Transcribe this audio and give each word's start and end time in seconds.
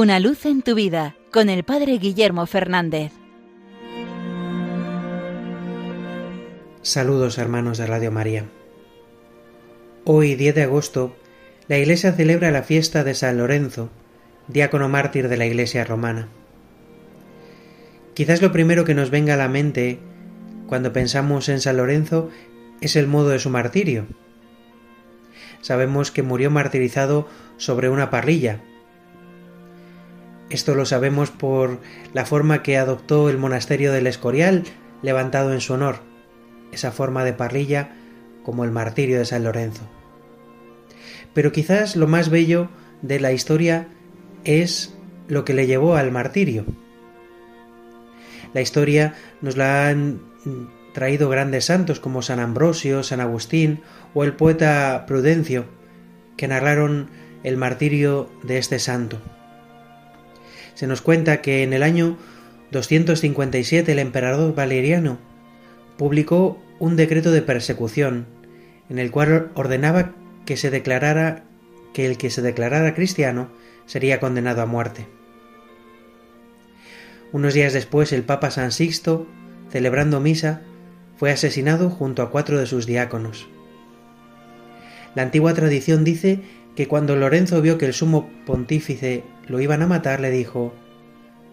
Una 0.00 0.20
luz 0.20 0.46
en 0.46 0.62
tu 0.62 0.76
vida 0.76 1.16
con 1.32 1.48
el 1.48 1.64
Padre 1.64 1.98
Guillermo 1.98 2.46
Fernández. 2.46 3.10
Saludos 6.82 7.36
hermanos 7.36 7.78
de 7.78 7.86
Radio 7.88 8.12
María. 8.12 8.44
Hoy, 10.04 10.36
10 10.36 10.54
de 10.54 10.62
agosto, 10.62 11.16
la 11.66 11.78
Iglesia 11.78 12.12
celebra 12.12 12.52
la 12.52 12.62
fiesta 12.62 13.02
de 13.02 13.14
San 13.14 13.38
Lorenzo, 13.38 13.90
diácono 14.46 14.88
mártir 14.88 15.28
de 15.28 15.36
la 15.36 15.46
Iglesia 15.46 15.82
romana. 15.82 16.28
Quizás 18.14 18.40
lo 18.40 18.52
primero 18.52 18.84
que 18.84 18.94
nos 18.94 19.10
venga 19.10 19.34
a 19.34 19.36
la 19.36 19.48
mente 19.48 19.98
cuando 20.68 20.92
pensamos 20.92 21.48
en 21.48 21.60
San 21.60 21.76
Lorenzo 21.76 22.30
es 22.80 22.94
el 22.94 23.08
modo 23.08 23.30
de 23.30 23.40
su 23.40 23.50
martirio. 23.50 24.06
Sabemos 25.60 26.12
que 26.12 26.22
murió 26.22 26.52
martirizado 26.52 27.26
sobre 27.56 27.88
una 27.88 28.10
parrilla. 28.10 28.60
Esto 30.50 30.74
lo 30.74 30.86
sabemos 30.86 31.30
por 31.30 31.80
la 32.14 32.24
forma 32.24 32.62
que 32.62 32.78
adoptó 32.78 33.28
el 33.28 33.36
monasterio 33.36 33.92
del 33.92 34.06
Escorial, 34.06 34.64
levantado 35.02 35.52
en 35.52 35.60
su 35.60 35.74
honor, 35.74 36.00
esa 36.72 36.90
forma 36.90 37.24
de 37.24 37.34
parrilla 37.34 37.96
como 38.42 38.64
el 38.64 38.70
martirio 38.70 39.18
de 39.18 39.26
San 39.26 39.44
Lorenzo. 39.44 39.82
Pero 41.34 41.52
quizás 41.52 41.96
lo 41.96 42.06
más 42.06 42.30
bello 42.30 42.70
de 43.02 43.20
la 43.20 43.32
historia 43.32 43.88
es 44.44 44.94
lo 45.28 45.44
que 45.44 45.52
le 45.52 45.66
llevó 45.66 45.96
al 45.96 46.10
martirio. 46.10 46.64
La 48.54 48.62
historia 48.62 49.14
nos 49.42 49.58
la 49.58 49.88
han 49.88 50.22
traído 50.94 51.28
grandes 51.28 51.66
santos 51.66 52.00
como 52.00 52.22
San 52.22 52.40
Ambrosio, 52.40 53.02
San 53.02 53.20
Agustín 53.20 53.82
o 54.14 54.24
el 54.24 54.32
poeta 54.32 55.04
Prudencio, 55.06 55.66
que 56.38 56.48
narraron 56.48 57.10
el 57.44 57.58
martirio 57.58 58.30
de 58.42 58.56
este 58.56 58.78
santo. 58.78 59.20
Se 60.78 60.86
nos 60.86 61.02
cuenta 61.02 61.42
que 61.42 61.64
en 61.64 61.72
el 61.72 61.82
año 61.82 62.16
257 62.70 63.90
el 63.90 63.98
emperador 63.98 64.54
Valeriano 64.54 65.18
publicó 65.96 66.62
un 66.78 66.94
decreto 66.94 67.32
de 67.32 67.42
persecución 67.42 68.26
en 68.88 69.00
el 69.00 69.10
cual 69.10 69.50
ordenaba 69.56 70.14
que 70.46 70.56
se 70.56 70.70
declarara 70.70 71.42
que 71.92 72.06
el 72.06 72.16
que 72.16 72.30
se 72.30 72.42
declarara 72.42 72.94
cristiano 72.94 73.48
sería 73.86 74.20
condenado 74.20 74.62
a 74.62 74.66
muerte. 74.66 75.08
Unos 77.32 77.54
días 77.54 77.72
después 77.72 78.12
el 78.12 78.22
Papa 78.22 78.52
San 78.52 78.70
Sixto, 78.70 79.26
celebrando 79.72 80.20
misa, 80.20 80.62
fue 81.16 81.32
asesinado 81.32 81.90
junto 81.90 82.22
a 82.22 82.30
cuatro 82.30 82.56
de 82.56 82.66
sus 82.66 82.86
diáconos. 82.86 83.48
La 85.16 85.22
antigua 85.22 85.54
tradición 85.54 86.04
dice 86.04 86.40
que 86.76 86.88
cuando 86.88 87.16
Lorenzo 87.16 87.60
vio 87.60 87.78
que 87.78 87.86
el 87.86 87.92
sumo 87.92 88.30
pontífice 88.46 89.24
lo 89.46 89.60
iban 89.60 89.82
a 89.82 89.86
matar, 89.86 90.20
le 90.20 90.30
dijo 90.30 90.72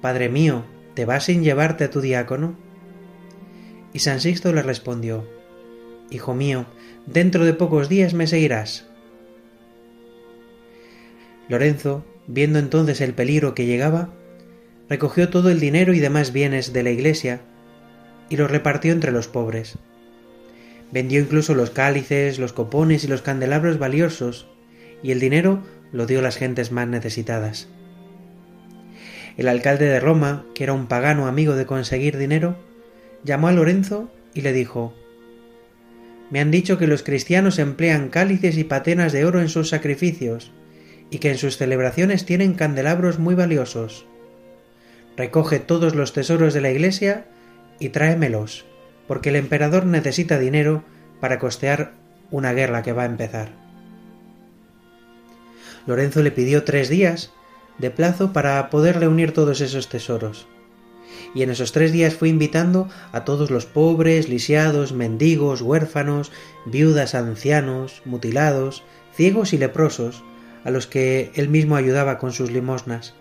Padre 0.00 0.28
mío, 0.28 0.64
¿te 0.94 1.04
vas 1.04 1.24
sin 1.24 1.42
llevarte 1.42 1.84
a 1.84 1.90
tu 1.90 2.00
diácono? 2.00 2.56
Y 3.92 4.00
San 4.00 4.20
Sixto 4.20 4.52
le 4.52 4.62
respondió 4.62 5.26
Hijo 6.10 6.34
mío, 6.34 6.66
dentro 7.06 7.44
de 7.44 7.52
pocos 7.52 7.88
días 7.88 8.14
me 8.14 8.26
seguirás. 8.26 8.86
Lorenzo, 11.48 12.04
viendo 12.26 12.58
entonces 12.58 13.00
el 13.00 13.14
peligro 13.14 13.54
que 13.54 13.66
llegaba, 13.66 14.10
recogió 14.88 15.28
todo 15.28 15.50
el 15.50 15.60
dinero 15.60 15.92
y 15.94 15.98
demás 15.98 16.32
bienes 16.32 16.72
de 16.72 16.82
la 16.82 16.90
iglesia 16.90 17.40
y 18.28 18.36
los 18.36 18.50
repartió 18.50 18.92
entre 18.92 19.12
los 19.12 19.28
pobres. 19.28 19.78
Vendió 20.92 21.20
incluso 21.20 21.54
los 21.54 21.70
cálices, 21.70 22.38
los 22.38 22.52
copones 22.52 23.04
y 23.04 23.08
los 23.08 23.22
candelabros 23.22 23.78
valiosos, 23.78 24.48
y 25.02 25.12
el 25.12 25.20
dinero 25.20 25.62
lo 25.92 26.06
dio 26.06 26.22
las 26.22 26.36
gentes 26.36 26.72
más 26.72 26.88
necesitadas. 26.88 27.68
El 29.36 29.48
alcalde 29.48 29.86
de 29.86 30.00
Roma, 30.00 30.44
que 30.54 30.64
era 30.64 30.72
un 30.72 30.86
pagano 30.86 31.26
amigo 31.26 31.54
de 31.54 31.66
conseguir 31.66 32.18
dinero, 32.18 32.56
llamó 33.24 33.48
a 33.48 33.52
Lorenzo 33.52 34.10
y 34.34 34.40
le 34.40 34.52
dijo 34.52 34.94
Me 36.30 36.40
han 36.40 36.50
dicho 36.50 36.76
que 36.78 36.88
los 36.88 37.02
cristianos 37.02 37.58
emplean 37.58 38.08
cálices 38.08 38.58
y 38.58 38.64
patenas 38.64 39.12
de 39.12 39.24
oro 39.24 39.40
en 39.40 39.48
sus 39.48 39.68
sacrificios, 39.68 40.52
y 41.10 41.18
que 41.18 41.30
en 41.30 41.38
sus 41.38 41.56
celebraciones 41.56 42.26
tienen 42.26 42.54
candelabros 42.54 43.18
muy 43.18 43.34
valiosos. 43.34 44.06
Recoge 45.16 45.58
todos 45.58 45.94
los 45.94 46.12
tesoros 46.12 46.52
de 46.52 46.60
la 46.60 46.70
iglesia 46.70 47.26
y 47.78 47.90
tráemelos, 47.90 48.66
porque 49.06 49.30
el 49.30 49.36
emperador 49.36 49.86
necesita 49.86 50.38
dinero 50.38 50.84
para 51.20 51.38
costear 51.38 51.92
una 52.30 52.52
guerra 52.52 52.82
que 52.82 52.92
va 52.92 53.04
a 53.04 53.06
empezar. 53.06 53.67
Lorenzo 55.88 56.22
le 56.22 56.30
pidió 56.30 56.62
tres 56.62 56.88
días 56.88 57.32
de 57.78 57.90
plazo 57.90 58.32
para 58.32 58.70
poder 58.70 59.00
reunir 59.00 59.32
todos 59.32 59.60
esos 59.60 59.88
tesoros. 59.88 60.46
Y 61.34 61.42
en 61.42 61.50
esos 61.50 61.72
tres 61.72 61.90
días 61.90 62.14
fue 62.14 62.28
invitando 62.28 62.88
a 63.10 63.24
todos 63.24 63.50
los 63.50 63.66
pobres, 63.66 64.28
lisiados, 64.28 64.92
mendigos, 64.92 65.62
huérfanos, 65.62 66.30
viudas, 66.64 67.16
ancianos, 67.16 68.02
mutilados, 68.04 68.84
ciegos 69.16 69.52
y 69.52 69.58
leprosos, 69.58 70.22
a 70.64 70.70
los 70.70 70.86
que 70.86 71.32
él 71.34 71.48
mismo 71.48 71.74
ayudaba 71.74 72.18
con 72.18 72.32
sus 72.32 72.52
limosnas 72.52 73.14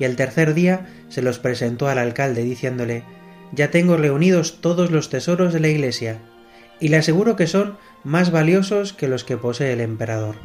y 0.00 0.04
al 0.06 0.16
tercer 0.16 0.54
día 0.54 0.88
se 1.10 1.22
los 1.22 1.38
presentó 1.38 1.86
al 1.86 1.98
alcalde 1.98 2.42
diciéndole 2.42 3.04
Ya 3.52 3.70
tengo 3.70 3.96
reunidos 3.96 4.60
todos 4.60 4.90
los 4.90 5.10
tesoros 5.10 5.52
de 5.52 5.60
la 5.60 5.68
iglesia, 5.68 6.18
y 6.80 6.88
le 6.88 6.96
aseguro 6.96 7.36
que 7.36 7.46
son 7.46 7.76
más 8.02 8.32
valiosos 8.32 8.94
que 8.94 9.08
los 9.08 9.24
que 9.24 9.36
posee 9.36 9.74
el 9.74 9.80
emperador. 9.80 10.36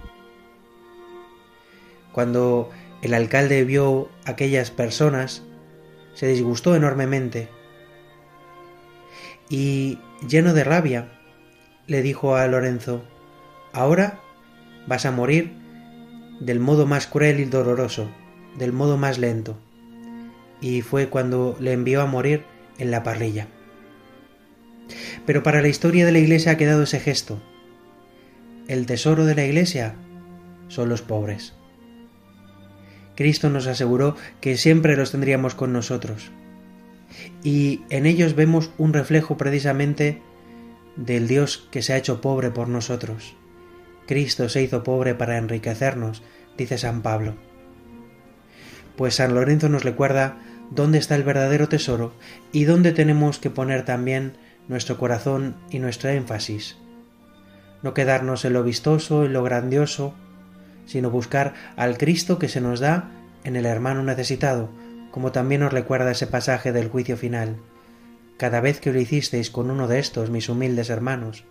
Cuando 2.16 2.70
el 3.02 3.14
alcalde 3.14 3.66
vio 3.66 4.08
aquellas 4.24 4.72
personas, 4.72 5.44
se 6.14 6.28
disgustó 6.28 6.74
enormemente 6.74 7.50
y, 9.50 10.00
lleno 10.26 10.54
de 10.54 10.64
rabia, 10.64 11.12
le 11.88 12.02
dijo 12.02 12.38
a 12.38 12.48
Lorenzo 12.48 13.04
Ahora 13.74 14.22
vas 14.88 15.06
a 15.06 15.12
morir 15.12 15.52
del 16.40 16.62
modo 16.62 16.86
más 16.86 17.06
cruel 17.06 17.42
y 17.42 17.44
doloroso 17.44 18.10
del 18.58 18.72
modo 18.72 18.96
más 18.96 19.18
lento, 19.18 19.58
y 20.62 20.84
fue 20.84 21.10
cuando 21.10 21.58
le 21.60 21.74
envió 21.74 22.02
a 22.02 22.06
morir 22.06 22.46
en 22.78 22.92
la 22.92 23.04
parrilla. 23.04 23.50
Pero 25.26 25.44
para 25.44 25.62
la 25.62 25.68
historia 25.68 26.06
de 26.06 26.14
la 26.14 26.20
Iglesia 26.20 26.54
ha 26.54 26.58
quedado 26.58 26.84
ese 26.84 27.02
gesto. 27.02 27.44
El 28.70 28.86
tesoro 28.86 29.26
de 29.26 29.36
la 29.36 29.44
Iglesia 29.44 29.96
son 30.70 30.88
los 30.88 31.02
pobres. 31.02 31.56
Cristo 33.16 33.50
nos 33.50 33.68
aseguró 33.68 34.16
que 34.42 34.58
siempre 34.58 34.96
los 34.96 35.12
tendríamos 35.12 35.56
con 35.56 35.74
nosotros. 35.74 36.32
Y 37.44 37.82
en 37.90 38.06
ellos 38.06 38.36
vemos 38.36 38.72
un 38.78 38.94
reflejo 38.94 39.38
precisamente 39.38 40.22
del 40.96 41.28
Dios 41.28 41.68
que 41.72 41.82
se 41.82 41.94
ha 41.94 41.98
hecho 41.98 42.22
pobre 42.22 42.52
por 42.52 42.68
nosotros. 42.68 43.36
Cristo 44.08 44.50
se 44.50 44.62
hizo 44.62 44.84
pobre 44.84 45.16
para 45.16 45.38
enriquecernos, 45.38 46.24
dice 46.58 46.78
San 46.78 47.02
Pablo 47.02 47.36
pues 48.96 49.16
San 49.16 49.36
Lorenzo 49.36 49.70
nos 49.70 49.84
recuerda 49.84 50.38
dónde 50.72 50.98
está 50.98 51.16
el 51.16 51.24
verdadero 51.24 51.70
tesoro 51.70 52.14
y 52.52 52.66
dónde 52.66 52.92
tenemos 52.92 53.40
que 53.40 53.50
poner 53.50 53.86
también 53.86 54.38
nuestro 54.68 54.98
corazón 54.98 55.56
y 55.70 55.80
nuestro 55.80 56.10
énfasis. 56.10 56.78
No 57.84 57.94
quedarnos 57.94 58.46
en 58.46 58.54
lo 58.54 58.64
vistoso, 58.64 59.26
en 59.26 59.34
lo 59.34 59.44
grandioso, 59.44 60.16
sino 60.86 61.10
buscar 61.10 61.54
al 61.76 61.98
Cristo 61.98 62.40
que 62.40 62.50
se 62.50 62.62
nos 62.62 62.80
da 62.80 63.12
en 63.44 63.56
el 63.56 63.66
hermano 63.66 64.04
necesitado, 64.04 64.70
como 65.12 65.32
también 65.32 65.62
nos 65.62 65.74
recuerda 65.74 66.12
ese 66.12 66.28
pasaje 66.28 66.72
del 66.72 66.90
juicio 66.90 67.18
final. 67.18 67.58
Cada 68.38 68.60
vez 68.60 68.80
que 68.80 68.92
lo 68.92 69.00
hicisteis 69.00 69.50
con 69.50 69.72
uno 69.72 69.88
de 69.88 70.00
estos, 70.00 70.30
mis 70.30 70.50
humildes 70.50 70.90
hermanos, 70.90 71.46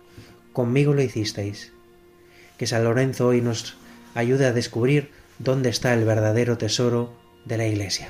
conmigo 0.53 0.93
lo 0.93 1.01
hicisteis. 1.01 1.73
Que 2.57 2.67
San 2.67 2.83
Lorenzo 2.83 3.27
hoy 3.27 3.41
nos 3.41 3.75
ayude 4.13 4.45
a 4.45 4.53
descubrir 4.53 5.11
dónde 5.39 5.69
está 5.69 5.93
el 5.93 6.05
verdadero 6.05 6.57
tesoro 6.57 7.13
de 7.45 7.57
la 7.57 7.65
Iglesia. 7.65 8.09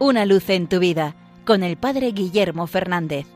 Una 0.00 0.26
luz 0.26 0.48
en 0.50 0.68
tu 0.68 0.78
vida 0.78 1.16
con 1.44 1.62
el 1.62 1.76
Padre 1.76 2.12
Guillermo 2.12 2.66
Fernández. 2.66 3.26